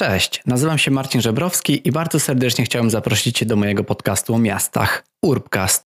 Cześć, 0.00 0.42
nazywam 0.46 0.78
się 0.78 0.90
Marcin 0.90 1.20
Żebrowski 1.20 1.88
i 1.88 1.92
bardzo 1.92 2.20
serdecznie 2.20 2.64
chciałem 2.64 2.90
zaprosić 2.90 3.38
Cię 3.38 3.46
do 3.46 3.56
mojego 3.56 3.84
podcastu 3.84 4.34
o 4.34 4.38
miastach 4.38 5.04
Urbcast. 5.22 5.84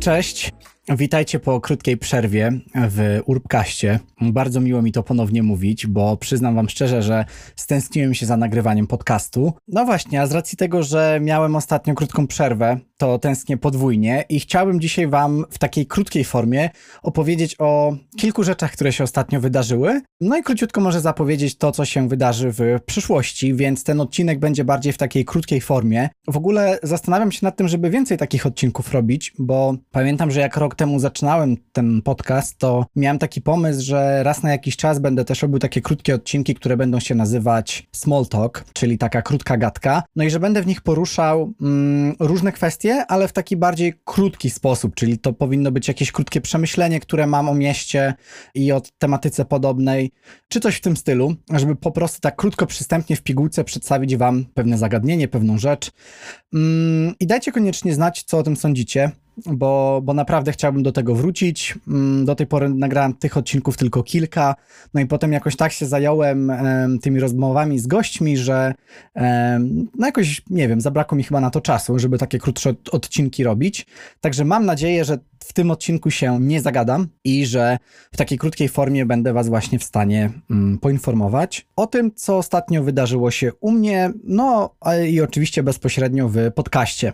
Cześć, 0.00 0.52
Witajcie 0.96 1.40
po 1.40 1.60
krótkiej 1.60 1.96
przerwie 1.96 2.52
w 2.74 3.20
Urbkaście. 3.26 4.00
Bardzo 4.20 4.60
miło 4.60 4.82
mi 4.82 4.92
to 4.92 5.02
ponownie 5.02 5.42
mówić, 5.42 5.86
bo 5.86 6.16
przyznam 6.16 6.54
wam 6.54 6.68
szczerze, 6.68 7.02
że 7.02 7.24
stęskniłem 7.56 8.14
się 8.14 8.26
za 8.26 8.36
nagrywaniem 8.36 8.86
podcastu. 8.86 9.52
No 9.68 9.84
właśnie, 9.84 10.22
a 10.22 10.26
z 10.26 10.32
racji 10.32 10.58
tego, 10.58 10.82
że 10.82 11.18
miałem 11.22 11.56
ostatnio 11.56 11.94
krótką 11.94 12.26
przerwę, 12.26 12.78
to 12.96 13.18
tęsknię 13.18 13.56
podwójnie 13.56 14.24
i 14.28 14.40
chciałbym 14.40 14.80
dzisiaj 14.80 15.08
wam 15.08 15.44
w 15.50 15.58
takiej 15.58 15.86
krótkiej 15.86 16.24
formie 16.24 16.70
opowiedzieć 17.02 17.56
o 17.58 17.96
kilku 18.16 18.44
rzeczach, 18.44 18.72
które 18.72 18.92
się 18.92 19.04
ostatnio 19.04 19.40
wydarzyły. 19.40 20.00
No 20.20 20.38
i 20.38 20.42
króciutko 20.42 20.80
może 20.80 21.00
zapowiedzieć 21.00 21.58
to, 21.58 21.72
co 21.72 21.84
się 21.84 22.08
wydarzy 22.08 22.52
w 22.52 22.60
przyszłości, 22.86 23.54
więc 23.54 23.84
ten 23.84 24.00
odcinek 24.00 24.38
będzie 24.38 24.64
bardziej 24.64 24.92
w 24.92 24.98
takiej 24.98 25.24
krótkiej 25.24 25.60
formie. 25.60 26.08
W 26.28 26.36
ogóle 26.36 26.78
zastanawiam 26.82 27.32
się 27.32 27.40
nad 27.42 27.56
tym, 27.56 27.68
żeby 27.68 27.90
więcej 27.90 28.18
takich 28.18 28.46
odcinków 28.46 28.92
robić, 28.92 29.32
bo 29.38 29.74
pamiętam, 29.90 30.30
że 30.30 30.40
jak 30.40 30.56
rok 30.56 30.74
temu 30.78 30.98
zaczynałem 30.98 31.56
ten 31.72 32.02
podcast, 32.02 32.58
to 32.58 32.86
miałem 32.96 33.18
taki 33.18 33.42
pomysł, 33.42 33.84
że 33.84 34.22
raz 34.22 34.42
na 34.42 34.50
jakiś 34.50 34.76
czas 34.76 34.98
będę 34.98 35.24
też 35.24 35.42
robił 35.42 35.58
takie 35.58 35.80
krótkie 35.80 36.14
odcinki, 36.14 36.54
które 36.54 36.76
będą 36.76 37.00
się 37.00 37.14
nazywać 37.14 37.88
Small 37.92 38.26
Talk, 38.26 38.64
czyli 38.72 38.98
taka 38.98 39.22
krótka 39.22 39.56
gadka. 39.56 40.02
No 40.16 40.24
i 40.24 40.30
że 40.30 40.40
będę 40.40 40.62
w 40.62 40.66
nich 40.66 40.80
poruszał 40.80 41.52
mm, 41.60 42.16
różne 42.20 42.52
kwestie, 42.52 43.04
ale 43.08 43.28
w 43.28 43.32
taki 43.32 43.56
bardziej 43.56 43.94
krótki 44.04 44.50
sposób, 44.50 44.94
czyli 44.94 45.18
to 45.18 45.32
powinno 45.32 45.72
być 45.72 45.88
jakieś 45.88 46.12
krótkie 46.12 46.40
przemyślenie, 46.40 47.00
które 47.00 47.26
mam 47.26 47.48
o 47.48 47.54
mieście 47.54 48.14
i 48.54 48.72
o 48.72 48.82
tematyce 48.98 49.44
podobnej, 49.44 50.10
czy 50.48 50.60
coś 50.60 50.76
w 50.76 50.80
tym 50.80 50.96
stylu, 50.96 51.34
żeby 51.52 51.76
po 51.76 51.90
prostu 51.90 52.20
tak 52.20 52.36
krótko, 52.36 52.66
przystępnie 52.66 53.16
w 53.16 53.22
pigułce 53.22 53.64
przedstawić 53.64 54.16
wam 54.16 54.44
pewne 54.54 54.78
zagadnienie, 54.78 55.28
pewną 55.28 55.58
rzecz. 55.58 55.90
Mm, 56.54 57.14
I 57.20 57.26
dajcie 57.26 57.52
koniecznie 57.52 57.94
znać, 57.94 58.22
co 58.22 58.38
o 58.38 58.42
tym 58.42 58.56
sądzicie 58.56 59.10
bo, 59.46 60.00
bo 60.04 60.14
naprawdę 60.14 60.52
chciałbym 60.52 60.82
do 60.82 60.92
tego 60.92 61.14
wrócić. 61.14 61.78
Mm, 61.88 62.24
do 62.24 62.34
tej 62.34 62.46
pory 62.46 62.68
nagrałem 62.68 63.14
tych 63.14 63.36
odcinków 63.36 63.76
tylko 63.76 64.02
kilka, 64.02 64.54
no 64.94 65.00
i 65.00 65.06
potem 65.06 65.32
jakoś 65.32 65.56
tak 65.56 65.72
się 65.72 65.86
zająłem 65.86 66.52
tymi 67.02 67.20
rozmowami 67.20 67.78
z 67.78 67.86
gośćmi, 67.86 68.36
że 68.36 68.74
no 69.98 70.06
jakoś, 70.06 70.42
nie 70.50 70.68
wiem, 70.68 70.80
zabrakło 70.80 71.18
mi 71.18 71.24
chyba 71.24 71.40
na 71.40 71.50
to 71.50 71.60
czasu, 71.60 71.98
żeby 71.98 72.18
takie 72.18 72.38
krótsze 72.38 72.74
odcinki 72.92 73.44
robić. 73.44 73.86
Także 74.20 74.44
mam 74.44 74.66
nadzieję, 74.66 75.04
że 75.04 75.18
w 75.44 75.52
tym 75.52 75.70
odcinku 75.70 76.10
się 76.10 76.40
nie 76.40 76.60
zagadam 76.60 77.06
i 77.24 77.46
że 77.46 77.78
w 78.12 78.16
takiej 78.16 78.38
krótkiej 78.38 78.68
formie 78.68 79.06
będę 79.06 79.32
Was 79.32 79.48
właśnie 79.48 79.78
w 79.78 79.84
stanie 79.84 80.30
mm, 80.50 80.78
poinformować 80.78 81.66
o 81.76 81.86
tym, 81.86 82.14
co 82.14 82.38
ostatnio 82.38 82.82
wydarzyło 82.82 83.30
się 83.30 83.52
u 83.60 83.70
mnie, 83.70 84.12
no 84.24 84.74
i 85.08 85.20
oczywiście 85.20 85.62
bezpośrednio 85.62 86.28
w 86.28 86.36
podcaście. 86.54 87.12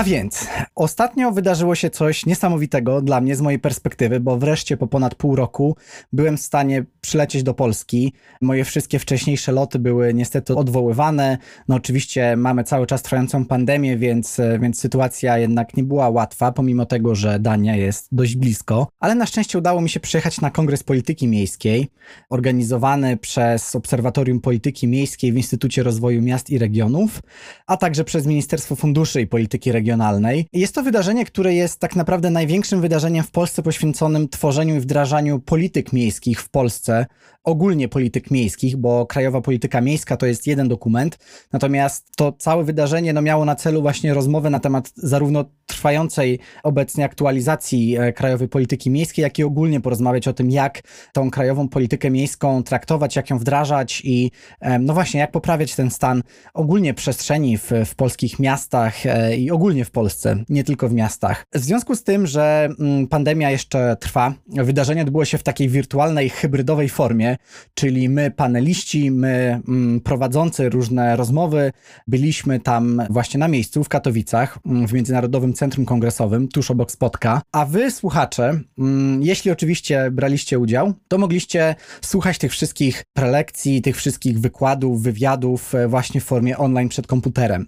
A 0.00 0.04
więc, 0.04 0.46
ostatnio 0.74 1.32
wydarzyło 1.32 1.74
się 1.74 1.90
coś 1.90 2.26
niesamowitego 2.26 3.02
dla 3.02 3.20
mnie 3.20 3.36
z 3.36 3.40
mojej 3.40 3.58
perspektywy, 3.58 4.20
bo 4.20 4.36
wreszcie 4.36 4.76
po 4.76 4.86
ponad 4.86 5.14
pół 5.14 5.36
roku 5.36 5.76
byłem 6.12 6.36
w 6.36 6.40
stanie 6.40 6.84
przylecieć 7.00 7.42
do 7.42 7.54
Polski. 7.54 8.12
Moje 8.40 8.64
wszystkie 8.64 8.98
wcześniejsze 8.98 9.52
loty 9.52 9.78
były 9.78 10.14
niestety 10.14 10.56
odwoływane. 10.56 11.38
No 11.68 11.76
oczywiście 11.76 12.36
mamy 12.36 12.64
cały 12.64 12.86
czas 12.86 13.02
trwającą 13.02 13.44
pandemię, 13.44 13.96
więc, 13.96 14.40
więc 14.60 14.78
sytuacja 14.80 15.38
jednak 15.38 15.76
nie 15.76 15.84
była 15.84 16.10
łatwa, 16.10 16.52
pomimo 16.52 16.86
tego, 16.86 17.14
że 17.14 17.38
Dania 17.38 17.76
jest 17.76 18.08
dość 18.12 18.36
blisko. 18.36 18.88
Ale 19.00 19.14
na 19.14 19.26
szczęście 19.26 19.58
udało 19.58 19.80
mi 19.80 19.90
się 19.90 20.00
przyjechać 20.00 20.40
na 20.40 20.50
Kongres 20.50 20.82
Polityki 20.82 21.28
Miejskiej, 21.28 21.90
organizowany 22.30 23.16
przez 23.16 23.76
Obserwatorium 23.76 24.40
Polityki 24.40 24.88
Miejskiej 24.88 25.32
w 25.32 25.36
Instytucie 25.36 25.82
Rozwoju 25.82 26.22
Miast 26.22 26.50
i 26.50 26.58
Regionów, 26.58 27.20
a 27.66 27.76
także 27.76 28.04
przez 28.04 28.26
Ministerstwo 28.26 28.76
Funduszy 28.76 29.20
i 29.20 29.26
Polityki 29.26 29.72
Regionalnej 29.72 29.89
regionalnej. 29.90 30.46
Jest 30.52 30.74
to 30.74 30.82
wydarzenie, 30.82 31.24
które 31.24 31.54
jest 31.54 31.80
tak 31.80 31.96
naprawdę 31.96 32.30
największym 32.30 32.80
wydarzeniem 32.80 33.24
w 33.24 33.30
Polsce 33.30 33.62
poświęconym 33.62 34.28
tworzeniu 34.28 34.76
i 34.76 34.80
wdrażaniu 34.80 35.40
polityk 35.40 35.92
miejskich 35.92 36.42
w 36.42 36.48
Polsce, 36.48 37.06
ogólnie 37.44 37.88
polityk 37.88 38.30
miejskich, 38.30 38.76
bo 38.76 39.06
Krajowa 39.06 39.40
Polityka 39.40 39.80
Miejska 39.80 40.16
to 40.16 40.26
jest 40.26 40.46
jeden 40.46 40.68
dokument, 40.68 41.18
natomiast 41.52 42.06
to 42.16 42.32
całe 42.32 42.64
wydarzenie 42.64 43.12
no, 43.12 43.22
miało 43.22 43.44
na 43.44 43.54
celu 43.54 43.82
właśnie 43.82 44.14
rozmowę 44.14 44.50
na 44.50 44.60
temat 44.60 44.92
zarówno 44.96 45.44
trwającej 45.66 46.38
obecnie 46.62 47.04
aktualizacji 47.04 47.96
e, 47.98 48.12
krajowej 48.12 48.48
polityki 48.48 48.90
miejskiej, 48.90 49.22
jak 49.22 49.38
i 49.38 49.44
ogólnie 49.44 49.80
porozmawiać 49.80 50.28
o 50.28 50.32
tym, 50.32 50.50
jak 50.50 50.82
tą 51.12 51.30
krajową 51.30 51.68
politykę 51.68 52.10
miejską 52.10 52.62
traktować, 52.62 53.16
jak 53.16 53.30
ją 53.30 53.38
wdrażać 53.38 54.02
i 54.04 54.30
e, 54.60 54.78
no 54.78 54.94
właśnie, 54.94 55.20
jak 55.20 55.30
poprawiać 55.30 55.74
ten 55.74 55.90
stan 55.90 56.22
ogólnie 56.54 56.94
przestrzeni 56.94 57.58
w, 57.58 57.70
w 57.86 57.94
polskich 57.94 58.38
miastach 58.38 59.06
e, 59.06 59.36
i 59.36 59.50
ogólnie 59.50 59.84
w 59.84 59.90
Polsce, 59.90 60.44
nie 60.48 60.64
tylko 60.64 60.88
w 60.88 60.92
miastach. 60.92 61.44
W 61.54 61.58
związku 61.58 61.96
z 61.96 62.04
tym, 62.04 62.26
że 62.26 62.68
mm, 62.80 63.08
pandemia 63.08 63.50
jeszcze 63.50 63.96
trwa, 64.00 64.34
wydarzenie 64.46 65.02
odbyło 65.02 65.24
się 65.24 65.38
w 65.38 65.42
takiej 65.42 65.68
wirtualnej, 65.68 66.30
hybrydowej 66.30 66.88
formie, 66.88 67.29
czyli 67.74 68.08
my, 68.08 68.30
paneliści, 68.30 69.10
my 69.10 69.60
mm, 69.68 70.00
prowadzący 70.00 70.68
różne 70.68 71.16
rozmowy, 71.16 71.72
byliśmy 72.06 72.60
tam 72.60 73.02
właśnie 73.10 73.38
na 73.38 73.48
miejscu 73.48 73.84
w 73.84 73.88
Katowicach, 73.88 74.58
mm, 74.66 74.88
w 74.88 74.92
Międzynarodowym 74.92 75.52
Centrum 75.52 75.86
Kongresowym, 75.86 76.48
tuż 76.48 76.70
obok 76.70 76.90
Spotka. 76.90 77.42
A 77.52 77.64
wy, 77.64 77.90
słuchacze, 77.90 78.60
mm, 78.78 79.22
jeśli 79.22 79.50
oczywiście 79.50 80.10
braliście 80.10 80.58
udział, 80.58 80.92
to 81.08 81.18
mogliście 81.18 81.74
słuchać 82.00 82.38
tych 82.38 82.52
wszystkich 82.52 83.04
prelekcji, 83.12 83.82
tych 83.82 83.96
wszystkich 83.96 84.40
wykładów, 84.40 85.02
wywiadów 85.02 85.74
e, 85.74 85.88
właśnie 85.88 86.20
w 86.20 86.24
formie 86.24 86.58
online 86.58 86.88
przed 86.88 87.06
komputerem. 87.06 87.66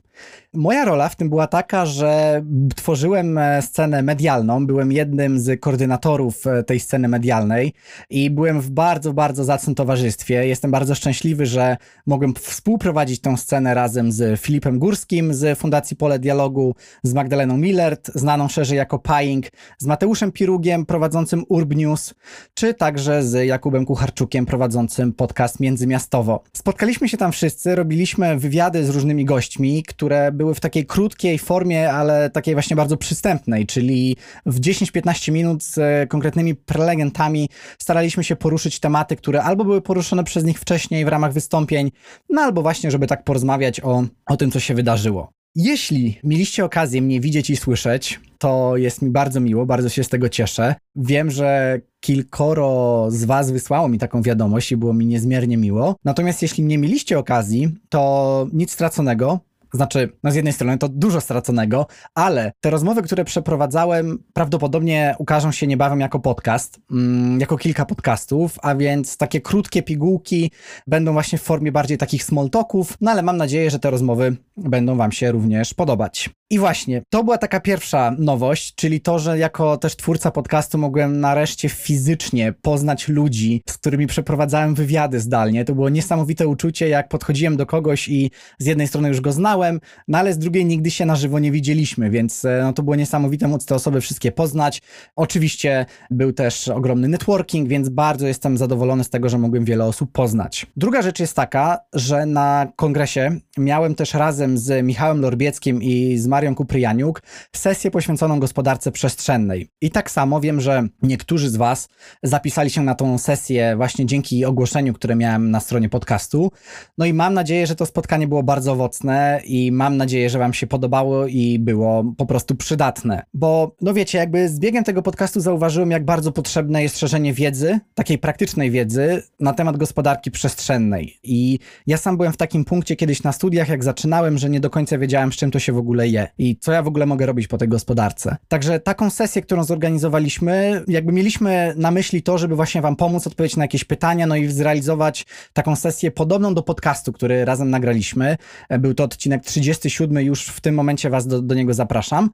Moja 0.54 0.84
rola 0.84 1.08
w 1.08 1.16
tym 1.16 1.28
była 1.28 1.46
taka, 1.46 1.86
że 1.86 2.42
tworzyłem 2.76 3.38
e, 3.38 3.62
scenę 3.62 4.02
medialną, 4.02 4.66
byłem 4.66 4.92
jednym 4.92 5.38
z 5.38 5.60
koordynatorów 5.60 6.46
e, 6.46 6.62
tej 6.62 6.80
sceny 6.80 7.08
medialnej 7.08 7.72
i 8.10 8.30
byłem 8.30 8.60
w 8.60 8.70
bardzo, 8.70 9.12
bardzo 9.12 9.44
zacnym 9.52 9.74
towarzystwie. 9.74 10.46
Jestem 10.46 10.70
bardzo 10.70 10.94
szczęśliwy, 10.94 11.46
że 11.46 11.76
mogłem 12.06 12.34
współprowadzić 12.34 13.20
tę 13.20 13.36
scenę 13.36 13.74
razem 13.74 14.12
z 14.12 14.40
Filipem 14.40 14.78
Górskim 14.78 15.34
z 15.34 15.58
Fundacji 15.58 15.96
Pole 15.96 16.18
Dialogu, 16.18 16.74
z 17.02 17.14
Magdaleną 17.14 17.56
Millert, 17.56 18.10
znaną 18.14 18.48
szerzej 18.48 18.78
jako 18.78 18.98
Paying, 18.98 19.46
z 19.78 19.86
Mateuszem 19.86 20.32
Pirugiem 20.32 20.86
prowadzącym 20.86 21.44
Urb 21.48 21.74
News, 21.74 22.14
czy 22.54 22.74
także 22.74 23.22
z 23.22 23.46
Jakubem 23.46 23.86
Kucharczukiem 23.86 24.46
prowadzącym 24.46 25.12
podcast 25.12 25.60
Międzymiastowo. 25.60 26.42
Spotkaliśmy 26.52 27.08
się 27.08 27.16
tam 27.16 27.32
wszyscy, 27.32 27.74
robiliśmy 27.74 28.38
wywiady 28.38 28.84
z 28.84 28.88
różnymi 28.88 29.24
gośćmi, 29.24 29.82
które 29.82 30.32
były 30.32 30.54
w 30.54 30.60
takiej 30.60 30.86
krótkiej 30.86 31.38
formie, 31.38 31.92
ale 31.92 32.30
takiej 32.30 32.54
właśnie 32.54 32.76
bardzo 32.76 32.96
przystępnej, 32.96 33.66
czyli 33.66 34.16
w 34.46 34.60
10-15 34.60 35.32
minut 35.32 35.64
z 35.64 36.08
konkretnymi 36.10 36.54
prelegentami 36.54 37.48
staraliśmy 37.78 38.24
się 38.24 38.36
poruszyć 38.36 38.80
tematy, 38.80 39.16
które 39.16 39.41
albo 39.42 39.64
były 39.64 39.82
poruszone 39.82 40.24
przez 40.24 40.44
nich 40.44 40.60
wcześniej 40.60 41.04
w 41.04 41.08
ramach 41.08 41.32
wystąpień, 41.32 41.90
no 42.30 42.42
albo 42.42 42.62
właśnie, 42.62 42.90
żeby 42.90 43.06
tak 43.06 43.24
porozmawiać 43.24 43.80
o, 43.80 44.04
o 44.26 44.36
tym, 44.36 44.50
co 44.50 44.60
się 44.60 44.74
wydarzyło. 44.74 45.32
Jeśli 45.54 46.18
mieliście 46.24 46.64
okazję 46.64 47.02
mnie 47.02 47.20
widzieć 47.20 47.50
i 47.50 47.56
słyszeć, 47.56 48.20
to 48.38 48.76
jest 48.76 49.02
mi 49.02 49.10
bardzo 49.10 49.40
miło, 49.40 49.66
bardzo 49.66 49.88
się 49.88 50.04
z 50.04 50.08
tego 50.08 50.28
cieszę. 50.28 50.74
Wiem, 50.96 51.30
że 51.30 51.80
kilkoro 52.00 53.06
z 53.10 53.24
Was 53.24 53.50
wysłało 53.50 53.88
mi 53.88 53.98
taką 53.98 54.22
wiadomość 54.22 54.72
i 54.72 54.76
było 54.76 54.94
mi 54.94 55.06
niezmiernie 55.06 55.56
miło. 55.56 55.96
Natomiast 56.04 56.42
jeśli 56.42 56.64
nie 56.64 56.78
mieliście 56.78 57.18
okazji, 57.18 57.68
to 57.88 58.46
nic 58.52 58.72
straconego. 58.72 59.40
Znaczy, 59.74 60.12
no 60.22 60.30
z 60.30 60.34
jednej 60.34 60.52
strony 60.52 60.78
to 60.78 60.88
dużo 60.88 61.20
straconego, 61.20 61.86
ale 62.14 62.52
te 62.60 62.70
rozmowy, 62.70 63.02
które 63.02 63.24
przeprowadzałem, 63.24 64.18
prawdopodobnie 64.32 65.14
ukażą 65.18 65.52
się 65.52 65.66
niebawem 65.66 66.00
jako 66.00 66.20
podcast, 66.20 66.80
mm, 66.90 67.40
jako 67.40 67.56
kilka 67.56 67.84
podcastów, 67.84 68.58
a 68.62 68.74
więc 68.74 69.16
takie 69.16 69.40
krótkie 69.40 69.82
pigułki 69.82 70.50
będą 70.86 71.12
właśnie 71.12 71.38
w 71.38 71.42
formie 71.42 71.72
bardziej 71.72 71.98
takich 71.98 72.24
small 72.24 72.50
talków, 72.50 72.96
no 73.00 73.10
ale 73.10 73.22
mam 73.22 73.36
nadzieję, 73.36 73.70
że 73.70 73.78
te 73.78 73.90
rozmowy 73.90 74.36
będą 74.56 74.96
Wam 74.96 75.12
się 75.12 75.32
również 75.32 75.74
podobać. 75.74 76.30
I 76.52 76.58
właśnie, 76.58 77.02
to 77.10 77.24
była 77.24 77.38
taka 77.38 77.60
pierwsza 77.60 78.14
nowość, 78.18 78.74
czyli 78.74 79.00
to, 79.00 79.18
że 79.18 79.38
jako 79.38 79.76
też 79.76 79.96
twórca 79.96 80.30
podcastu 80.30 80.78
mogłem 80.78 81.20
nareszcie 81.20 81.68
fizycznie 81.68 82.54
poznać 82.62 83.08
ludzi, 83.08 83.62
z 83.68 83.78
którymi 83.78 84.06
przeprowadzałem 84.06 84.74
wywiady 84.74 85.20
zdalnie. 85.20 85.64
To 85.64 85.74
było 85.74 85.88
niesamowite 85.88 86.48
uczucie, 86.48 86.88
jak 86.88 87.08
podchodziłem 87.08 87.56
do 87.56 87.66
kogoś 87.66 88.08
i 88.08 88.30
z 88.58 88.66
jednej 88.66 88.88
strony 88.88 89.08
już 89.08 89.20
go 89.20 89.32
znałem, 89.32 89.80
no 90.08 90.18
ale 90.18 90.32
z 90.32 90.38
drugiej 90.38 90.66
nigdy 90.66 90.90
się 90.90 91.06
na 91.06 91.16
żywo 91.16 91.38
nie 91.38 91.52
widzieliśmy, 91.52 92.10
więc 92.10 92.44
e, 92.44 92.60
no, 92.62 92.72
to 92.72 92.82
było 92.82 92.96
niesamowite 92.96 93.48
móc 93.48 93.66
te 93.66 93.74
osoby 93.74 94.00
wszystkie 94.00 94.32
poznać. 94.32 94.82
Oczywiście 95.16 95.86
był 96.10 96.32
też 96.32 96.68
ogromny 96.68 97.08
networking, 97.08 97.68
więc 97.68 97.88
bardzo 97.88 98.26
jestem 98.26 98.58
zadowolony 98.58 99.04
z 99.04 99.10
tego, 99.10 99.28
że 99.28 99.38
mogłem 99.38 99.64
wiele 99.64 99.84
osób 99.84 100.12
poznać. 100.12 100.66
Druga 100.76 101.02
rzecz 101.02 101.20
jest 101.20 101.36
taka, 101.36 101.78
że 101.92 102.26
na 102.26 102.72
kongresie 102.76 103.36
miałem 103.58 103.94
też 103.94 104.14
razem 104.14 104.41
z 104.54 104.86
Michałem 104.86 105.20
Lorbieckim 105.20 105.82
i 105.82 106.18
z 106.18 106.26
Marią 106.26 106.54
Kupryjaniuk 106.54 107.22
sesję 107.56 107.90
poświęconą 107.90 108.40
gospodarce 108.40 108.92
przestrzennej. 108.92 109.68
I 109.80 109.90
tak 109.90 110.10
samo 110.10 110.40
wiem, 110.40 110.60
że 110.60 110.88
niektórzy 111.02 111.50
z 111.50 111.56
Was 111.56 111.88
zapisali 112.22 112.70
się 112.70 112.82
na 112.82 112.94
tą 112.94 113.18
sesję 113.18 113.76
właśnie 113.76 114.06
dzięki 114.06 114.44
ogłoszeniu, 114.44 114.94
które 114.94 115.16
miałem 115.16 115.50
na 115.50 115.60
stronie 115.60 115.88
podcastu. 115.88 116.52
No 116.98 117.06
i 117.06 117.12
mam 117.12 117.34
nadzieję, 117.34 117.66
że 117.66 117.74
to 117.74 117.86
spotkanie 117.86 118.28
było 118.28 118.42
bardzo 118.42 118.72
owocne 118.72 119.40
i 119.44 119.72
mam 119.72 119.96
nadzieję, 119.96 120.30
że 120.30 120.38
Wam 120.38 120.54
się 120.54 120.66
podobało 120.66 121.26
i 121.26 121.58
było 121.58 122.14
po 122.16 122.26
prostu 122.26 122.54
przydatne. 122.54 123.22
Bo, 123.34 123.76
no 123.80 123.94
wiecie, 123.94 124.18
jakby 124.18 124.48
z 124.48 124.58
biegiem 124.58 124.84
tego 124.84 125.02
podcastu 125.02 125.40
zauważyłem, 125.40 125.90
jak 125.90 126.04
bardzo 126.04 126.32
potrzebne 126.32 126.82
jest 126.82 126.98
szerzenie 126.98 127.32
wiedzy, 127.32 127.80
takiej 127.94 128.18
praktycznej 128.18 128.70
wiedzy 128.70 129.22
na 129.40 129.52
temat 129.52 129.76
gospodarki 129.76 130.30
przestrzennej. 130.30 131.18
I 131.22 131.58
ja 131.86 131.96
sam 131.96 132.16
byłem 132.16 132.32
w 132.32 132.36
takim 132.36 132.64
punkcie 132.64 132.96
kiedyś 132.96 133.22
na 133.22 133.32
studiach, 133.32 133.68
jak 133.68 133.84
zaczynałem, 133.84 134.31
że 134.38 134.50
nie 134.50 134.60
do 134.60 134.70
końca 134.70 134.98
wiedziałem, 134.98 135.32
z 135.32 135.36
czym 135.36 135.50
to 135.50 135.58
się 135.58 135.72
w 135.72 135.78
ogóle 135.78 136.08
je 136.08 136.28
i 136.38 136.56
co 136.56 136.72
ja 136.72 136.82
w 136.82 136.86
ogóle 136.86 137.06
mogę 137.06 137.26
robić 137.26 137.48
po 137.48 137.58
tej 137.58 137.68
gospodarce. 137.68 138.36
Także 138.48 138.80
taką 138.80 139.10
sesję, 139.10 139.42
którą 139.42 139.64
zorganizowaliśmy, 139.64 140.84
jakby 140.88 141.12
mieliśmy 141.12 141.74
na 141.76 141.90
myśli 141.90 142.22
to, 142.22 142.38
żeby 142.38 142.56
właśnie 142.56 142.82
Wam 142.82 142.96
pomóc 142.96 143.26
odpowiedzieć 143.26 143.56
na 143.56 143.64
jakieś 143.64 143.84
pytania, 143.84 144.26
no 144.26 144.36
i 144.36 144.48
zrealizować 144.48 145.26
taką 145.52 145.76
sesję 145.76 146.10
podobną 146.10 146.54
do 146.54 146.62
podcastu, 146.62 147.12
który 147.12 147.44
razem 147.44 147.70
nagraliśmy. 147.70 148.36
Był 148.78 148.94
to 148.94 149.04
odcinek 149.04 149.44
37, 149.44 150.24
już 150.24 150.46
w 150.46 150.60
tym 150.60 150.74
momencie 150.74 151.10
Was 151.10 151.26
do, 151.26 151.42
do 151.42 151.54
niego 151.54 151.74
zapraszam. 151.74 152.30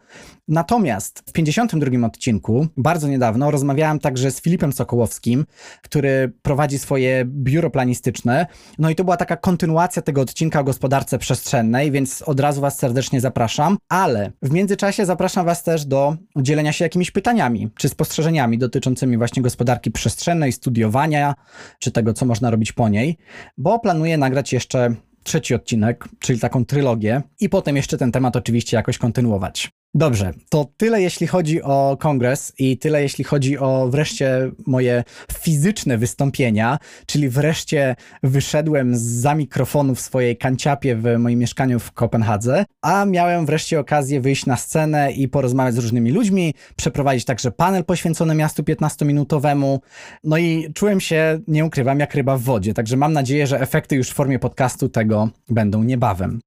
Natomiast 0.48 1.22
w 1.26 1.32
52 1.32 2.06
odcinku, 2.06 2.66
bardzo 2.76 3.08
niedawno, 3.08 3.50
rozmawiałem 3.50 3.98
także 3.98 4.30
z 4.30 4.40
Filipem 4.40 4.72
Sokołowskim, 4.72 5.46
który 5.82 6.32
prowadzi 6.42 6.78
swoje 6.78 7.24
biuro 7.24 7.70
planistyczne. 7.70 8.46
No 8.78 8.90
i 8.90 8.94
to 8.94 9.04
była 9.04 9.16
taka 9.16 9.36
kontynuacja 9.36 10.02
tego 10.02 10.20
odcinka 10.20 10.60
o 10.60 10.64
gospodarce 10.64 11.18
przestrzennej, 11.18 11.87
więc 11.90 12.22
od 12.22 12.40
razu 12.40 12.60
Was 12.60 12.78
serdecznie 12.78 13.20
zapraszam. 13.20 13.78
Ale 13.88 14.32
w 14.42 14.50
międzyczasie 14.50 15.06
zapraszam 15.06 15.46
Was 15.46 15.62
też 15.62 15.84
do 15.84 16.16
dzielenia 16.36 16.72
się 16.72 16.84
jakimiś 16.84 17.10
pytaniami 17.10 17.70
czy 17.76 17.88
spostrzeżeniami 17.88 18.58
dotyczącymi 18.58 19.16
właśnie 19.18 19.42
gospodarki 19.42 19.90
przestrzennej, 19.90 20.52
studiowania, 20.52 21.34
czy 21.78 21.90
tego, 21.90 22.12
co 22.12 22.26
można 22.26 22.50
robić 22.50 22.72
po 22.72 22.88
niej, 22.88 23.16
bo 23.58 23.78
planuję 23.78 24.18
nagrać 24.18 24.52
jeszcze 24.52 24.94
trzeci 25.22 25.54
odcinek, 25.54 26.04
czyli 26.18 26.40
taką 26.40 26.64
trylogię, 26.64 27.22
i 27.40 27.48
potem 27.48 27.76
jeszcze 27.76 27.98
ten 27.98 28.12
temat 28.12 28.36
oczywiście 28.36 28.76
jakoś 28.76 28.98
kontynuować. 28.98 29.70
Dobrze, 29.98 30.32
to 30.48 30.66
tyle 30.76 31.02
jeśli 31.02 31.26
chodzi 31.26 31.62
o 31.62 31.96
kongres 32.00 32.52
i 32.58 32.78
tyle 32.78 33.02
jeśli 33.02 33.24
chodzi 33.24 33.58
o 33.58 33.88
wreszcie 33.88 34.50
moje 34.66 35.04
fizyczne 35.32 35.98
wystąpienia, 35.98 36.78
czyli 37.06 37.28
wreszcie 37.28 37.96
wyszedłem 38.22 38.92
za 38.96 39.34
mikrofonu 39.34 39.94
w 39.94 40.00
swojej 40.00 40.36
kanciapie 40.36 40.96
w 40.96 41.18
moim 41.18 41.38
mieszkaniu 41.38 41.78
w 41.78 41.92
Kopenhadze, 41.92 42.64
a 42.82 43.04
miałem 43.04 43.46
wreszcie 43.46 43.80
okazję 43.80 44.20
wyjść 44.20 44.46
na 44.46 44.56
scenę 44.56 45.12
i 45.12 45.28
porozmawiać 45.28 45.74
z 45.74 45.78
różnymi 45.78 46.10
ludźmi, 46.10 46.54
przeprowadzić 46.76 47.24
także 47.24 47.50
panel 47.50 47.84
poświęcony 47.84 48.34
miastu 48.34 48.62
15-minutowemu. 48.62 49.78
No 50.24 50.38
i 50.38 50.72
czułem 50.74 51.00
się, 51.00 51.40
nie 51.48 51.64
ukrywam, 51.64 52.00
jak 52.00 52.14
ryba 52.14 52.36
w 52.36 52.42
wodzie, 52.42 52.74
także 52.74 52.96
mam 52.96 53.12
nadzieję, 53.12 53.46
że 53.46 53.60
efekty 53.60 53.96
już 53.96 54.10
w 54.10 54.14
formie 54.14 54.38
podcastu 54.38 54.88
tego 54.88 55.28
będą 55.48 55.82
niebawem. 55.82 56.40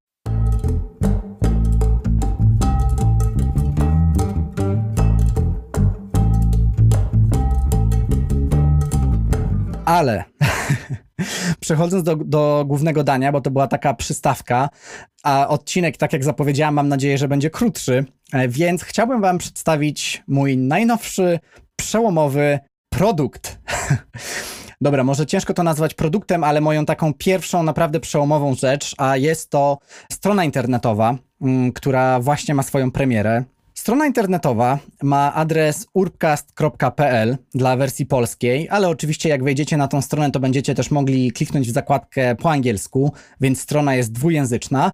Ale 9.91 10.23
przechodząc 11.59 12.03
do, 12.03 12.15
do 12.15 12.63
głównego 12.67 13.03
dania, 13.03 13.31
bo 13.31 13.41
to 13.41 13.51
była 13.51 13.67
taka 13.67 13.93
przystawka, 13.93 14.69
a 15.23 15.47
odcinek, 15.47 15.97
tak 15.97 16.13
jak 16.13 16.23
zapowiedziałam, 16.23 16.73
mam 16.73 16.87
nadzieję, 16.87 17.17
że 17.17 17.27
będzie 17.27 17.49
krótszy, 17.49 18.05
e, 18.33 18.47
więc 18.47 18.83
chciałbym 18.83 19.21
Wam 19.21 19.37
przedstawić 19.37 20.23
mój 20.27 20.57
najnowszy, 20.57 21.39
przełomowy 21.75 22.59
produkt. 22.89 23.59
Dobra, 24.81 25.03
może 25.03 25.25
ciężko 25.25 25.53
to 25.53 25.63
nazwać 25.63 25.93
produktem, 25.93 26.43
ale 26.43 26.61
moją 26.61 26.85
taką 26.85 27.13
pierwszą, 27.13 27.63
naprawdę 27.63 27.99
przełomową 27.99 28.55
rzecz, 28.55 28.95
a 28.97 29.17
jest 29.17 29.49
to 29.49 29.77
strona 30.11 30.45
internetowa, 30.45 31.17
mm, 31.41 31.71
która 31.71 32.19
właśnie 32.19 32.55
ma 32.55 32.63
swoją 32.63 32.91
premierę. 32.91 33.43
Strona 33.81 34.05
internetowa 34.05 34.79
ma 35.03 35.33
adres 35.33 35.87
urbcast.pl 35.93 37.37
dla 37.53 37.77
wersji 37.77 38.05
polskiej, 38.05 38.69
ale 38.69 38.89
oczywiście 38.89 39.29
jak 39.29 39.43
wejdziecie 39.43 39.77
na 39.77 39.87
tą 39.87 40.01
stronę, 40.01 40.31
to 40.31 40.39
będziecie 40.39 40.75
też 40.75 40.91
mogli 40.91 41.31
kliknąć 41.31 41.67
w 41.67 41.73
zakładkę 41.73 42.35
po 42.35 42.51
angielsku, 42.51 43.13
więc 43.41 43.61
strona 43.61 43.95
jest 43.95 44.11
dwujęzyczna. 44.11 44.91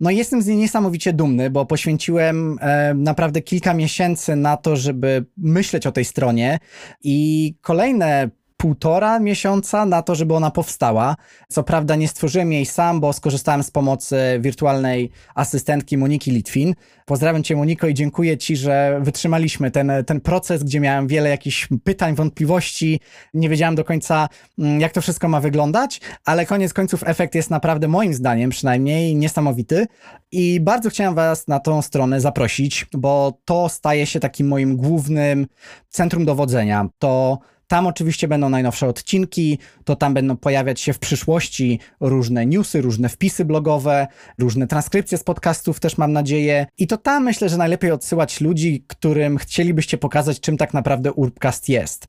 No 0.00 0.10
i 0.10 0.16
jestem 0.16 0.42
z 0.42 0.46
niej 0.46 0.56
niesamowicie 0.56 1.12
dumny, 1.12 1.50
bo 1.50 1.66
poświęciłem 1.66 2.58
e, 2.60 2.94
naprawdę 2.94 3.40
kilka 3.42 3.74
miesięcy 3.74 4.36
na 4.36 4.56
to, 4.56 4.76
żeby 4.76 5.24
myśleć 5.36 5.86
o 5.86 5.92
tej 5.92 6.04
stronie 6.04 6.58
i 7.02 7.54
kolejne 7.60 8.30
półtora 8.64 9.20
miesiąca 9.20 9.86
na 9.86 10.02
to, 10.02 10.14
żeby 10.14 10.34
ona 10.34 10.50
powstała. 10.50 11.16
Co 11.48 11.62
prawda 11.62 11.96
nie 11.96 12.08
stworzyłem 12.08 12.52
jej 12.52 12.66
sam, 12.66 13.00
bo 13.00 13.12
skorzystałem 13.12 13.62
z 13.62 13.70
pomocy 13.70 14.16
wirtualnej 14.40 15.10
asystentki 15.34 15.98
Moniki 15.98 16.30
Litwin. 16.30 16.74
Pozdrawiam 17.04 17.42
Cię 17.42 17.56
Moniko 17.56 17.88
i 17.88 17.94
dziękuję 17.94 18.38
Ci, 18.38 18.56
że 18.56 19.00
wytrzymaliśmy 19.02 19.70
ten, 19.70 19.92
ten 20.06 20.20
proces, 20.20 20.64
gdzie 20.64 20.80
miałem 20.80 21.06
wiele 21.06 21.30
jakichś 21.30 21.68
pytań, 21.84 22.14
wątpliwości. 22.14 23.00
Nie 23.34 23.48
wiedziałem 23.48 23.74
do 23.74 23.84
końca, 23.84 24.28
mm, 24.58 24.80
jak 24.80 24.92
to 24.92 25.00
wszystko 25.00 25.28
ma 25.28 25.40
wyglądać, 25.40 26.00
ale 26.24 26.46
koniec 26.46 26.72
końców 26.72 27.02
efekt 27.06 27.34
jest 27.34 27.50
naprawdę 27.50 27.88
moim 27.88 28.14
zdaniem 28.14 28.50
przynajmniej 28.50 29.16
niesamowity 29.16 29.86
i 30.32 30.60
bardzo 30.60 30.90
chciałem 30.90 31.14
Was 31.14 31.48
na 31.48 31.60
tą 31.60 31.82
stronę 31.82 32.20
zaprosić, 32.20 32.86
bo 32.92 33.38
to 33.44 33.68
staje 33.68 34.06
się 34.06 34.20
takim 34.20 34.48
moim 34.48 34.76
głównym 34.76 35.46
centrum 35.88 36.24
dowodzenia. 36.24 36.88
To 36.98 37.38
tam 37.66 37.86
oczywiście 37.86 38.28
będą 38.28 38.48
najnowsze 38.48 38.88
odcinki, 38.88 39.58
to 39.84 39.96
tam 39.96 40.14
będą 40.14 40.36
pojawiać 40.36 40.80
się 40.80 40.92
w 40.92 40.98
przyszłości 40.98 41.80
różne 42.00 42.46
newsy, 42.46 42.80
różne 42.80 43.08
wpisy 43.08 43.44
blogowe, 43.44 44.06
różne 44.38 44.66
transkrypcje 44.66 45.18
z 45.18 45.24
podcastów 45.24 45.80
też 45.80 45.98
mam 45.98 46.12
nadzieję. 46.12 46.66
I 46.78 46.86
to 46.86 46.96
tam 46.96 47.24
myślę, 47.24 47.48
że 47.48 47.56
najlepiej 47.56 47.90
odsyłać 47.90 48.40
ludzi, 48.40 48.84
którym 48.86 49.38
chcielibyście 49.38 49.98
pokazać, 49.98 50.40
czym 50.40 50.56
tak 50.56 50.74
naprawdę 50.74 51.12
Urbcast 51.12 51.68
jest. 51.68 52.06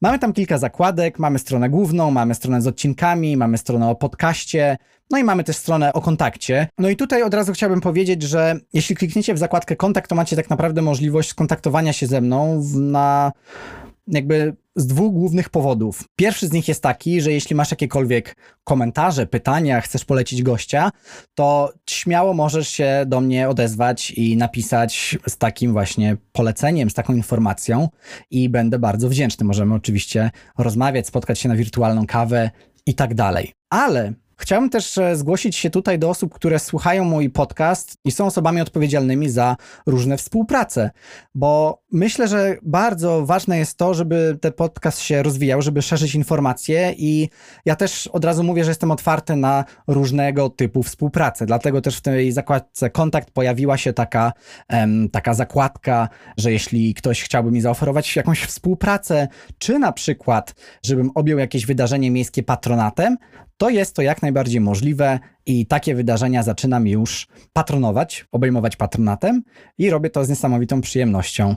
Mamy 0.00 0.18
tam 0.18 0.32
kilka 0.32 0.58
zakładek, 0.58 1.18
mamy 1.18 1.38
stronę 1.38 1.70
główną, 1.70 2.10
mamy 2.10 2.34
stronę 2.34 2.62
z 2.62 2.66
odcinkami, 2.66 3.36
mamy 3.36 3.58
stronę 3.58 3.88
o 3.88 3.94
podcaście, 3.94 4.76
no 5.10 5.18
i 5.18 5.24
mamy 5.24 5.44
też 5.44 5.56
stronę 5.56 5.92
o 5.92 6.00
kontakcie. 6.00 6.68
No 6.78 6.88
i 6.88 6.96
tutaj 6.96 7.22
od 7.22 7.34
razu 7.34 7.52
chciałbym 7.52 7.80
powiedzieć, 7.80 8.22
że 8.22 8.54
jeśli 8.72 8.96
klikniecie 8.96 9.34
w 9.34 9.38
zakładkę 9.38 9.76
kontakt, 9.76 10.08
to 10.08 10.14
macie 10.14 10.36
tak 10.36 10.50
naprawdę 10.50 10.82
możliwość 10.82 11.28
skontaktowania 11.28 11.92
się 11.92 12.06
ze 12.06 12.20
mną 12.20 12.62
na 12.74 13.32
jakby 14.08 14.56
z 14.76 14.86
dwóch 14.86 15.12
głównych 15.12 15.48
powodów. 15.48 16.04
Pierwszy 16.16 16.48
z 16.48 16.52
nich 16.52 16.68
jest 16.68 16.82
taki, 16.82 17.20
że 17.20 17.32
jeśli 17.32 17.56
masz 17.56 17.70
jakiekolwiek 17.70 18.36
komentarze, 18.64 19.26
pytania, 19.26 19.80
chcesz 19.80 20.04
polecić 20.04 20.42
gościa, 20.42 20.90
to 21.34 21.72
śmiało 21.90 22.34
możesz 22.34 22.68
się 22.68 23.04
do 23.06 23.20
mnie 23.20 23.48
odezwać 23.48 24.10
i 24.10 24.36
napisać 24.36 25.18
z 25.28 25.38
takim 25.38 25.72
właśnie 25.72 26.16
poleceniem, 26.32 26.90
z 26.90 26.94
taką 26.94 27.12
informacją 27.12 27.88
i 28.30 28.48
będę 28.48 28.78
bardzo 28.78 29.08
wdzięczny. 29.08 29.46
Możemy 29.46 29.74
oczywiście 29.74 30.30
rozmawiać, 30.58 31.06
spotkać 31.06 31.38
się 31.38 31.48
na 31.48 31.56
wirtualną 31.56 32.06
kawę 32.06 32.50
i 32.86 32.94
tak 32.94 33.14
dalej. 33.14 33.52
Ale 33.70 34.12
Chciałbym 34.40 34.70
też 34.70 34.98
e, 34.98 35.16
zgłosić 35.16 35.56
się 35.56 35.70
tutaj 35.70 35.98
do 35.98 36.10
osób, 36.10 36.34
które 36.34 36.58
słuchają 36.58 37.04
mój 37.04 37.30
podcast 37.30 37.96
i 38.04 38.10
są 38.10 38.26
osobami 38.26 38.60
odpowiedzialnymi 38.60 39.28
za 39.28 39.56
różne 39.86 40.16
współprace, 40.16 40.90
bo 41.34 41.82
myślę, 41.92 42.28
że 42.28 42.56
bardzo 42.62 43.26
ważne 43.26 43.58
jest 43.58 43.76
to, 43.76 43.94
żeby 43.94 44.38
ten 44.40 44.52
podcast 44.52 45.00
się 45.00 45.22
rozwijał, 45.22 45.62
żeby 45.62 45.82
szerzyć 45.82 46.14
informacje 46.14 46.94
i 46.98 47.28
ja 47.64 47.76
też 47.76 48.06
od 48.06 48.24
razu 48.24 48.44
mówię, 48.44 48.64
że 48.64 48.70
jestem 48.70 48.90
otwarty 48.90 49.36
na 49.36 49.64
różnego 49.86 50.50
typu 50.50 50.82
współpracę. 50.82 51.46
Dlatego 51.46 51.80
też 51.80 51.96
w 51.96 52.00
tej 52.00 52.32
zakładce 52.32 52.90
kontakt 52.90 53.30
pojawiła 53.30 53.76
się 53.76 53.92
taka, 53.92 54.32
em, 54.68 55.08
taka 55.10 55.34
zakładka, 55.34 56.08
że 56.36 56.52
jeśli 56.52 56.94
ktoś 56.94 57.22
chciałby 57.22 57.50
mi 57.50 57.60
zaoferować 57.60 58.16
jakąś 58.16 58.42
współpracę, 58.42 59.28
czy 59.58 59.78
na 59.78 59.92
przykład, 59.92 60.54
żebym 60.82 61.10
objął 61.14 61.38
jakieś 61.38 61.66
wydarzenie 61.66 62.10
miejskie 62.10 62.42
patronatem, 62.42 63.16
to 63.58 63.70
jest 63.70 63.94
to 63.94 64.02
jak 64.02 64.22
najbardziej 64.22 64.60
możliwe 64.60 65.18
i 65.46 65.66
takie 65.66 65.94
wydarzenia 65.94 66.42
zaczynam 66.42 66.86
już 66.86 67.28
patronować, 67.52 68.26
obejmować 68.32 68.76
patronatem 68.76 69.42
i 69.78 69.90
robię 69.90 70.10
to 70.10 70.24
z 70.24 70.28
niesamowitą 70.28 70.80
przyjemnością. 70.80 71.56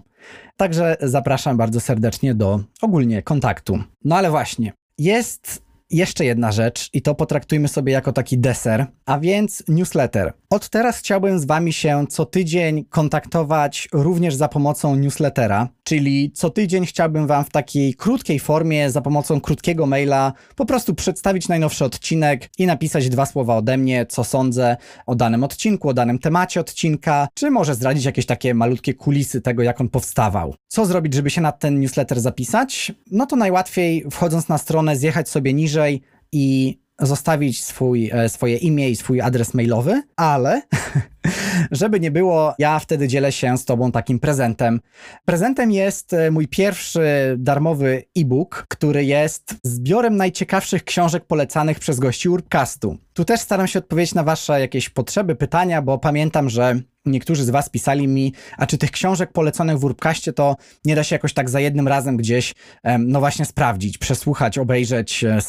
Także 0.57 0.97
zapraszam 1.01 1.57
bardzo 1.57 1.79
serdecznie 1.79 2.35
do 2.35 2.59
ogólnie 2.81 3.21
kontaktu. 3.21 3.83
No 4.05 4.15
ale 4.15 4.29
właśnie, 4.29 4.73
jest 4.97 5.61
jeszcze 5.89 6.25
jedna 6.25 6.51
rzecz 6.51 6.89
i 6.93 7.01
to 7.01 7.15
potraktujmy 7.15 7.67
sobie 7.67 7.93
jako 7.93 8.13
taki 8.13 8.37
deser, 8.37 8.85
a 9.05 9.19
więc 9.19 9.63
newsletter. 9.67 10.33
Od 10.49 10.69
teraz 10.69 10.97
chciałbym 10.97 11.39
z 11.39 11.45
Wami 11.45 11.73
się 11.73 12.05
co 12.09 12.25
tydzień 12.25 12.85
kontaktować 12.85 13.89
również 13.93 14.35
za 14.35 14.47
pomocą 14.47 14.95
newslettera, 14.95 15.69
czyli 15.83 16.31
co 16.31 16.49
tydzień 16.49 16.85
chciałbym 16.85 17.27
Wam 17.27 17.45
w 17.45 17.49
takiej 17.49 17.93
krótkiej 17.93 18.39
formie, 18.39 18.91
za 18.91 19.01
pomocą 19.01 19.41
krótkiego 19.41 19.85
maila, 19.85 20.33
po 20.55 20.65
prostu 20.65 20.95
przedstawić 20.95 21.47
najnowszy 21.47 21.85
odcinek 21.85 22.49
i 22.57 22.65
napisać 22.65 23.09
dwa 23.09 23.25
słowa 23.25 23.55
ode 23.55 23.77
mnie, 23.77 24.05
co 24.05 24.23
sądzę 24.23 24.77
o 25.05 25.15
danym 25.15 25.43
odcinku, 25.43 25.89
o 25.89 25.93
danym 25.93 26.19
temacie 26.19 26.59
odcinka, 26.59 27.27
czy 27.33 27.51
może 27.51 27.75
zdradzić 27.75 28.05
jakieś 28.05 28.25
takie 28.25 28.53
malutkie 28.53 28.93
kulisy 28.93 29.41
tego, 29.41 29.63
jak 29.63 29.81
on 29.81 29.89
powstawał. 29.89 30.55
Co 30.67 30.85
zrobić, 30.85 31.13
żeby 31.13 31.29
się 31.29 31.41
na 31.41 31.51
ten 31.51 31.79
newsletter 31.79 32.21
zapisać? 32.21 32.91
No 33.11 33.25
to 33.25 33.35
najłatwiej 33.35 34.05
wchodząc 34.11 34.47
na 34.47 34.57
stronę, 34.57 34.95
zjechać 34.95 35.29
sobie 35.29 35.53
niżej 35.53 36.01
i 36.31 36.77
zostawić 36.99 37.63
swój, 37.63 38.09
e, 38.13 38.29
swoje 38.29 38.57
imię 38.57 38.89
i 38.89 38.95
swój 38.95 39.21
adres 39.21 39.53
mailowy, 39.53 40.01
ale 40.15 40.61
żeby 41.71 41.99
nie 41.99 42.11
było, 42.11 42.53
ja 42.59 42.79
wtedy 42.79 43.07
dzielę 43.07 43.31
się 43.31 43.57
z 43.57 43.65
Tobą 43.65 43.91
takim 43.91 44.19
prezentem. 44.19 44.79
Prezentem 45.25 45.71
jest 45.71 46.13
e, 46.13 46.31
mój 46.31 46.47
pierwszy 46.47 47.35
darmowy 47.37 48.03
e-book, 48.17 48.65
który 48.69 49.05
jest 49.05 49.55
zbiorem 49.63 50.15
najciekawszych 50.15 50.83
książek 50.83 51.25
polecanych 51.25 51.79
przez 51.79 51.99
gości 51.99 52.29
Urbcastu. 52.29 52.97
Tu 53.13 53.25
też 53.25 53.39
staram 53.39 53.67
się 53.67 53.79
odpowiedzieć 53.79 54.15
na 54.15 54.23
Wasze 54.23 54.59
jakieś 54.59 54.89
potrzeby, 54.89 55.35
pytania, 55.35 55.81
bo 55.81 55.97
pamiętam, 55.97 56.49
że 56.49 56.81
niektórzy 57.05 57.45
z 57.45 57.49
Was 57.49 57.69
pisali 57.69 58.07
mi, 58.07 58.33
a 58.57 58.65
czy 58.65 58.77
tych 58.77 58.91
książek 58.91 59.31
poleconych 59.31 59.79
w 59.79 59.83
Urbkaście 59.83 60.33
to 60.33 60.55
nie 60.85 60.95
da 60.95 61.03
się 61.03 61.15
jakoś 61.15 61.33
tak 61.33 61.49
za 61.49 61.59
jednym 61.59 61.87
razem 61.87 62.17
gdzieś, 62.17 62.53
no 62.99 63.19
właśnie, 63.19 63.45
sprawdzić, 63.45 63.97
przesłuchać, 63.97 64.57
obejrzeć, 64.57 65.23
e, 65.23 65.39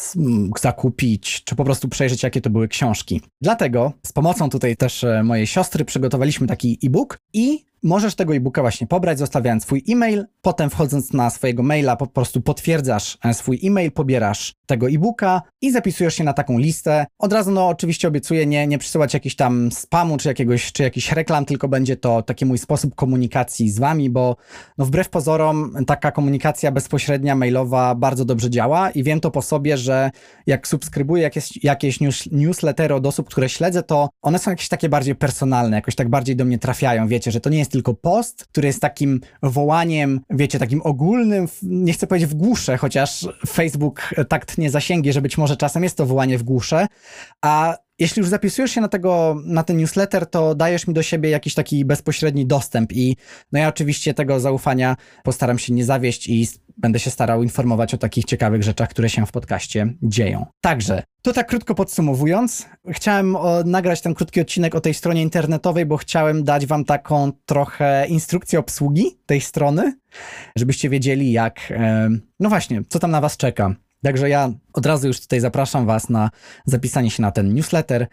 zakupić, 0.60 1.44
czy 1.44 1.56
po 1.56 1.64
prostu 1.64 1.88
przejrzeć, 1.88 2.22
jakie 2.22 2.40
to 2.40 2.50
były 2.50 2.68
książki. 2.68 3.20
Dlatego 3.40 3.92
z 4.06 4.12
pomocą 4.12 4.50
tutaj 4.50 4.76
też 4.76 5.04
e, 5.04 5.22
mojej 5.22 5.46
siostry 5.46 5.61
przygotowaliśmy 5.84 6.46
taki 6.46 6.78
e-book 6.84 7.18
i 7.32 7.64
Możesz 7.84 8.14
tego 8.14 8.34
e-booka 8.34 8.60
właśnie 8.60 8.86
pobrać, 8.86 9.18
zostawiając 9.18 9.62
swój 9.62 9.84
e-mail. 9.88 10.24
Potem 10.42 10.70
wchodząc 10.70 11.12
na 11.12 11.30
swojego 11.30 11.62
maila, 11.62 11.96
po 11.96 12.06
prostu 12.06 12.40
potwierdzasz 12.40 13.18
e, 13.24 13.34
swój 13.34 13.60
e-mail, 13.64 13.92
pobierasz 13.92 14.54
tego 14.66 14.88
e-booka 14.88 15.42
i 15.60 15.72
zapisujesz 15.72 16.14
się 16.14 16.24
na 16.24 16.32
taką 16.32 16.58
listę. 16.58 17.06
Od 17.18 17.32
razu, 17.32 17.50
no 17.50 17.68
oczywiście 17.68 18.08
obiecuję 18.08 18.46
nie, 18.46 18.66
nie 18.66 18.78
przysyłać 18.78 19.14
jakiś 19.14 19.36
tam 19.36 19.72
spamu 19.72 20.16
czy 20.16 20.28
jakiegoś, 20.28 20.72
czy 20.72 20.82
jakiś 20.82 21.12
reklam, 21.12 21.44
tylko 21.44 21.68
będzie 21.68 21.96
to 21.96 22.22
taki 22.22 22.44
mój 22.44 22.58
sposób 22.58 22.94
komunikacji 22.94 23.70
z 23.70 23.78
wami, 23.78 24.10
bo 24.10 24.36
no 24.78 24.84
wbrew 24.84 25.08
pozorom 25.08 25.74
taka 25.86 26.12
komunikacja 26.12 26.72
bezpośrednia, 26.72 27.34
mailowa 27.34 27.94
bardzo 27.94 28.24
dobrze 28.24 28.50
działa 28.50 28.90
i 28.90 29.02
wiem 29.02 29.20
to 29.20 29.30
po 29.30 29.42
sobie, 29.42 29.76
że 29.76 30.10
jak 30.46 30.68
subskrybuję 30.68 31.22
jakieś, 31.22 31.64
jakieś 31.64 32.00
news, 32.00 32.26
newslettery 32.32 32.94
od 32.94 33.06
osób, 33.06 33.28
które 33.28 33.48
śledzę, 33.48 33.82
to 33.82 34.08
one 34.22 34.38
są 34.38 34.50
jakieś 34.50 34.68
takie 34.68 34.88
bardziej 34.88 35.14
personalne, 35.14 35.76
jakoś 35.76 35.94
tak 35.94 36.08
bardziej 36.08 36.36
do 36.36 36.44
mnie 36.44 36.58
trafiają, 36.58 37.08
wiecie, 37.08 37.30
że 37.30 37.40
to 37.40 37.50
nie 37.50 37.58
jest 37.58 37.71
tylko 37.72 37.94
post, 37.94 38.46
który 38.46 38.66
jest 38.66 38.80
takim 38.80 39.20
wołaniem, 39.42 40.20
wiecie, 40.30 40.58
takim 40.58 40.80
ogólnym, 40.84 41.48
nie 41.62 41.92
chcę 41.92 42.06
powiedzieć 42.06 42.30
w 42.30 42.34
głusze, 42.34 42.76
chociaż 42.76 43.28
Facebook 43.48 44.14
tak 44.28 44.46
tnie 44.46 44.70
zasięgi, 44.70 45.12
że 45.12 45.22
być 45.22 45.38
może 45.38 45.56
czasem 45.56 45.82
jest 45.82 45.96
to 45.96 46.06
wołanie 46.06 46.38
w 46.38 46.42
głusze, 46.42 46.86
a 47.40 47.76
jeśli 47.98 48.20
już 48.20 48.28
zapisujesz 48.28 48.70
się 48.70 48.80
na, 48.80 48.88
tego, 48.88 49.36
na 49.44 49.62
ten 49.62 49.76
newsletter, 49.76 50.26
to 50.26 50.54
dajesz 50.54 50.86
mi 50.86 50.94
do 50.94 51.02
siebie 51.02 51.30
jakiś 51.30 51.54
taki 51.54 51.84
bezpośredni 51.84 52.46
dostęp 52.46 52.92
i 52.92 53.16
no 53.52 53.58
ja 53.58 53.68
oczywiście 53.68 54.14
tego 54.14 54.40
zaufania 54.40 54.96
postaram 55.24 55.58
się 55.58 55.72
nie 55.72 55.84
zawieść 55.84 56.28
i 56.28 56.48
będę 56.76 56.98
się 56.98 57.10
starał 57.10 57.42
informować 57.42 57.94
o 57.94 57.98
takich 57.98 58.24
ciekawych 58.24 58.62
rzeczach, 58.62 58.88
które 58.88 59.10
się 59.10 59.26
w 59.26 59.32
podcaście 59.32 59.94
dzieją. 60.02 60.46
Także, 60.60 61.02
to 61.22 61.32
tak 61.32 61.48
krótko 61.48 61.74
podsumowując, 61.74 62.66
chciałem 62.88 63.36
o, 63.36 63.62
nagrać 63.64 64.00
ten 64.00 64.14
krótki 64.14 64.40
odcinek 64.40 64.74
o 64.74 64.80
tej 64.80 64.94
stronie 64.94 65.22
internetowej, 65.22 65.86
bo 65.86 65.96
chciałem 65.96 66.44
dać 66.44 66.66
wam 66.66 66.84
taką 66.84 67.32
trochę 67.46 68.06
instrukcję 68.08 68.58
obsługi 68.58 69.18
tej 69.26 69.40
strony, 69.40 69.98
żebyście 70.56 70.88
wiedzieli 70.88 71.32
jak, 71.32 71.72
no 72.40 72.48
właśnie, 72.48 72.82
co 72.88 72.98
tam 72.98 73.10
na 73.10 73.20
was 73.20 73.36
czeka. 73.36 73.74
Także 74.02 74.28
ja 74.28 74.50
od 74.72 74.86
razu 74.86 75.08
już 75.08 75.20
tutaj 75.20 75.40
zapraszam 75.40 75.86
Was 75.86 76.08
na 76.08 76.30
zapisanie 76.64 77.10
się 77.10 77.22
na 77.22 77.30
ten 77.30 77.54
newsletter, 77.54 78.06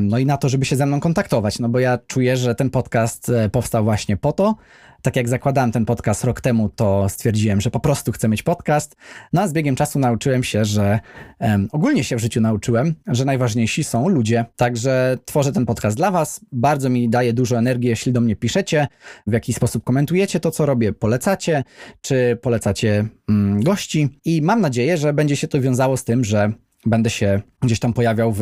no 0.00 0.18
i 0.18 0.26
na 0.26 0.36
to, 0.36 0.48
żeby 0.48 0.64
się 0.64 0.76
ze 0.76 0.86
mną 0.86 1.00
kontaktować, 1.00 1.58
no 1.58 1.68
bo 1.68 1.78
ja 1.78 1.98
czuję, 2.06 2.36
że 2.36 2.54
ten 2.54 2.70
podcast 2.70 3.28
e, 3.28 3.48
powstał 3.48 3.84
właśnie 3.84 4.16
po 4.16 4.32
to, 4.32 4.54
tak 5.02 5.16
jak 5.16 5.28
zakładałem 5.28 5.72
ten 5.72 5.84
podcast 5.84 6.24
rok 6.24 6.40
temu, 6.40 6.68
to 6.68 7.08
stwierdziłem, 7.08 7.60
że 7.60 7.70
po 7.70 7.80
prostu 7.80 8.12
chcę 8.12 8.28
mieć 8.28 8.42
podcast. 8.42 8.96
No 9.32 9.42
a 9.42 9.48
z 9.48 9.52
biegiem 9.52 9.76
czasu 9.76 9.98
nauczyłem 9.98 10.44
się, 10.44 10.64
że 10.64 11.00
um, 11.40 11.68
ogólnie 11.72 12.04
się 12.04 12.16
w 12.16 12.20
życiu 12.20 12.40
nauczyłem, 12.40 12.94
że 13.06 13.24
najważniejsi 13.24 13.84
są 13.84 14.08
ludzie. 14.08 14.44
Także 14.56 15.18
tworzę 15.24 15.52
ten 15.52 15.66
podcast 15.66 15.96
dla 15.96 16.10
Was. 16.10 16.40
Bardzo 16.52 16.88
mi 16.88 17.08
daje 17.08 17.32
dużo 17.32 17.58
energii, 17.58 17.88
jeśli 17.88 18.12
do 18.12 18.20
mnie 18.20 18.36
piszecie, 18.36 18.88
w 19.26 19.32
jaki 19.32 19.52
sposób 19.52 19.84
komentujecie 19.84 20.40
to, 20.40 20.50
co 20.50 20.66
robię, 20.66 20.92
polecacie, 20.92 21.64
czy 22.00 22.38
polecacie 22.42 23.08
mm, 23.28 23.62
gości. 23.62 24.08
I 24.24 24.42
mam 24.42 24.60
nadzieję, 24.60 24.96
że 24.96 25.12
będzie 25.12 25.36
się 25.36 25.48
to 25.48 25.60
wiązało 25.60 25.96
z 25.96 26.04
tym, 26.04 26.24
że 26.24 26.52
będę 26.86 27.10
się 27.10 27.40
gdzieś 27.62 27.78
tam 27.78 27.92
pojawiał 27.92 28.32
w, 28.32 28.38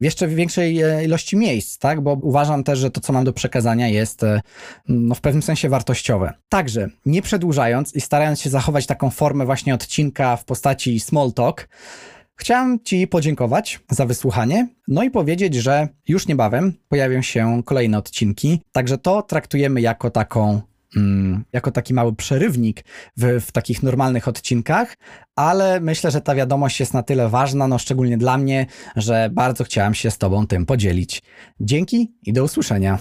w 0.00 0.04
jeszcze 0.04 0.28
większej 0.28 0.82
e, 0.82 1.04
ilości 1.04 1.36
miejsc, 1.36 1.78
tak? 1.78 2.00
Bo 2.00 2.12
uważam 2.22 2.64
też, 2.64 2.78
że 2.78 2.90
to, 2.90 3.00
co 3.00 3.12
mam 3.12 3.24
do 3.24 3.32
przekazania, 3.32 3.88
jest 3.88 4.22
e, 4.22 4.40
no, 4.88 5.14
w 5.14 5.20
pewnym 5.20 5.42
sensie 5.42 5.68
wartościowe. 5.68 6.32
Także, 6.48 6.88
nie 7.06 7.22
przedłużając 7.22 7.94
i 7.94 8.00
starając 8.00 8.40
się 8.40 8.50
zachować 8.50 8.86
taką 8.86 9.10
formę 9.10 9.44
właśnie 9.44 9.74
odcinka 9.74 10.36
w 10.36 10.44
postaci 10.44 11.00
small 11.00 11.32
talk, 11.32 11.68
Chciałem 12.40 12.80
Ci 12.84 13.06
podziękować 13.06 13.80
za 13.90 14.06
wysłuchanie, 14.06 14.68
no 14.88 15.02
i 15.02 15.10
powiedzieć, 15.10 15.54
że 15.54 15.88
już 16.08 16.26
niebawem 16.26 16.72
pojawią 16.88 17.22
się 17.22 17.62
kolejne 17.64 17.98
odcinki, 17.98 18.60
także 18.72 18.98
to 18.98 19.22
traktujemy 19.22 19.80
jako 19.80 20.10
taką 20.10 20.60
jako 21.52 21.70
taki 21.70 21.94
mały 21.94 22.14
przerywnik 22.14 22.84
w, 23.16 23.40
w 23.46 23.52
takich 23.52 23.82
normalnych 23.82 24.28
odcinkach, 24.28 24.96
ale 25.36 25.80
myślę, 25.80 26.10
że 26.10 26.20
ta 26.20 26.34
wiadomość 26.34 26.80
jest 26.80 26.94
na 26.94 27.02
tyle 27.02 27.28
ważna, 27.28 27.68
no 27.68 27.78
szczególnie 27.78 28.18
dla 28.18 28.38
mnie, 28.38 28.66
że 28.96 29.30
bardzo 29.32 29.64
chciałem 29.64 29.94
się 29.94 30.10
z 30.10 30.18
Tobą 30.18 30.46
tym 30.46 30.66
podzielić. 30.66 31.22
Dzięki 31.60 32.12
i 32.22 32.32
do 32.32 32.44
usłyszenia. 32.44 32.98